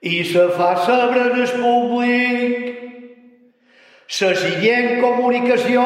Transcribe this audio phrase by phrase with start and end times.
[0.00, 2.68] i se fa saber en el públic
[4.20, 5.82] la següent comunicació.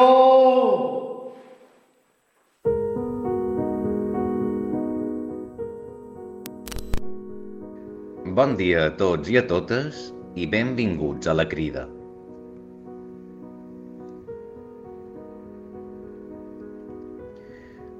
[8.37, 11.87] Bon dia a tots i a totes i benvinguts a la crida.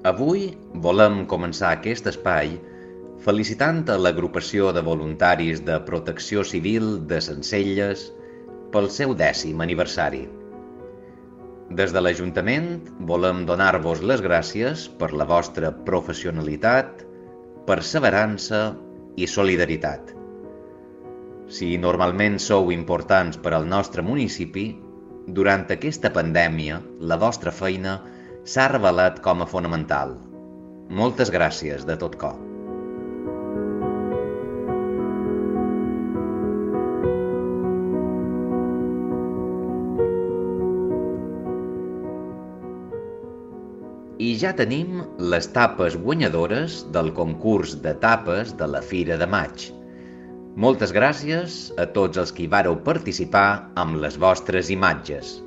[0.03, 0.49] Avui
[0.85, 2.57] volem començar aquest espai
[3.23, 8.09] felicitant a l'agrupació de voluntaris de protecció civil de Sencelles
[8.73, 10.25] pel seu dècim aniversari.
[11.79, 12.67] Des de l'Ajuntament
[13.07, 17.05] volem donar-vos les gràcies per la vostra professionalitat,
[17.69, 18.63] perseverança
[19.15, 20.11] i solidaritat.
[21.47, 24.73] Si normalment sou importants per al nostre municipi,
[25.27, 28.01] durant aquesta pandèmia la vostra feina
[28.43, 30.17] s'ha revelat com a fonamental.
[30.91, 32.52] Moltes gràcies de tot cor.
[44.43, 44.97] Ja tenim
[45.31, 49.69] les tapes guanyadores del concurs de tapes de la Fira de Maig.
[50.65, 53.45] Moltes gràcies a tots els que hi vareu participar
[53.79, 55.37] amb les vostres imatges.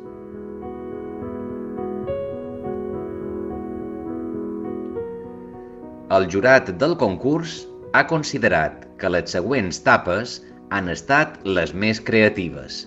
[6.17, 7.61] El jurat del concurs
[7.93, 10.41] ha considerat que les següents tapes
[10.73, 12.87] han estat les més creatives.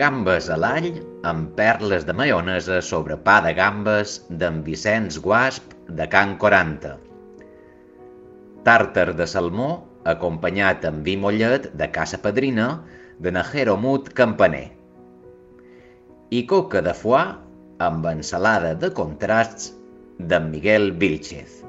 [0.00, 0.94] Gambes a l'all
[1.28, 6.94] amb perles de maionesa sobre pa de gambes d'en Vicenç Guasp de Can 40.
[8.64, 9.66] Tàrtar de salmó
[10.12, 12.68] acompanyat amb vi mollet de Casa Padrina
[13.20, 14.70] de Najero Mut Campaner
[16.30, 17.26] i coca de foie
[17.90, 19.74] amb ensalada de contrasts
[20.32, 21.60] d'en Miguel Vilchez.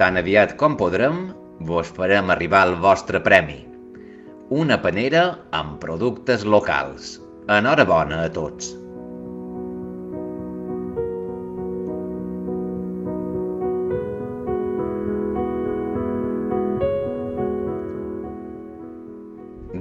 [0.00, 1.26] Tan aviat com podrem,
[1.66, 3.60] vos farem arribar el vostre premi.
[4.52, 5.24] Una panera
[5.58, 7.16] amb productes locals.
[7.50, 8.72] Enhorabona a tots!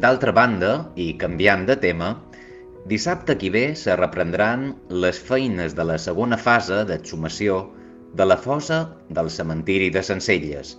[0.02, 2.16] D'altra banda, i canviant de tema,
[2.90, 4.72] dissabte que ve se reprendran
[5.04, 7.60] les feines de la segona fase d'exhumació
[8.18, 8.80] de la fosa
[9.18, 10.74] del cementiri de Sencelles,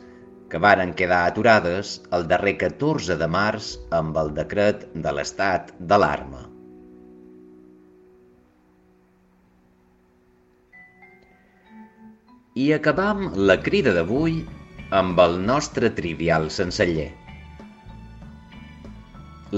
[0.53, 3.69] que varen quedar aturades el darrer 14 de març
[3.99, 6.43] amb el decret de l'estat d'alarma.
[12.63, 14.43] I acabam la crida d'avui
[14.99, 17.09] amb el nostre trivial senceller.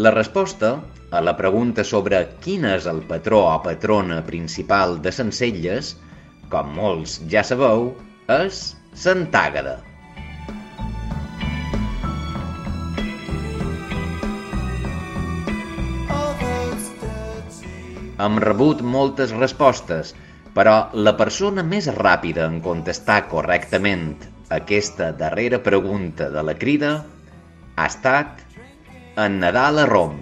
[0.07, 0.71] La resposta
[1.11, 5.91] a la pregunta sobre quin és el patró o patrona principal de Sencelles,
[6.55, 7.91] com molts ja sabeu,
[8.37, 8.63] és
[9.07, 9.75] Santàgada.
[18.23, 20.13] Hem rebut moltes respostes,
[20.55, 24.13] però la persona més ràpida en contestar correctament
[24.55, 26.93] aquesta darrera pregunta de la crida
[27.75, 28.45] ha estat
[29.25, 30.21] en Nadal a Rom.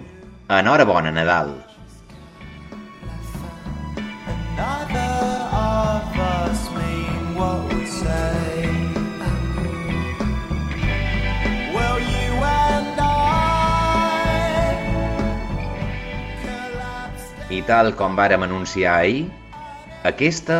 [0.49, 1.53] Enhorabona, Nadal.
[17.53, 19.27] I tal com vàrem anunciar ahir,
[20.09, 20.55] aquesta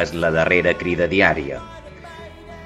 [0.00, 1.60] és la darrera crida diària.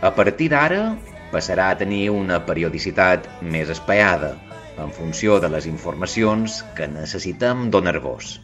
[0.01, 0.95] A partir d'ara
[1.33, 4.33] passarà a tenir una periodicitat més espaiada,
[4.81, 8.39] en funció de les informacions que necessitem donar-vos.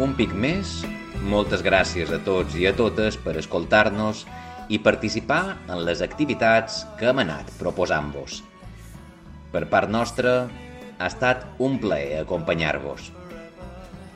[0.00, 0.80] Un pic més,
[1.28, 4.24] moltes gràcies a tots i a totes per escoltar-nos
[4.68, 8.40] i participar en les activitats que hem anat proposant-vos.
[9.52, 10.48] Per part nostra,
[10.98, 13.10] ha estat un plaer acompanyar-vos.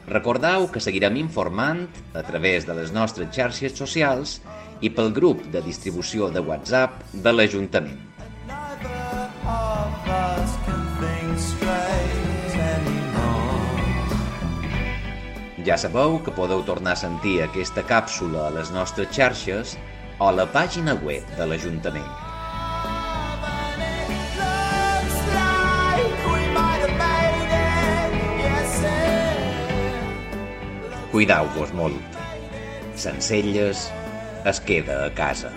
[0.08, 1.84] Recordeu que seguirem informant
[2.16, 4.38] a través de les nostres xarxes socials
[4.80, 7.98] i pel grup de distribució de WhatsApp de l'Ajuntament.
[15.68, 19.76] Ja sabeu que podeu tornar a sentir aquesta càpsula a les nostres xarxes
[20.18, 22.10] o a la pàgina web de l'Ajuntament.
[31.12, 32.20] Cuidau-vos molt.
[32.98, 33.88] Sencelles
[34.46, 35.50] es queda a casa.